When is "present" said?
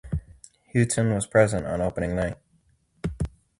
1.27-1.67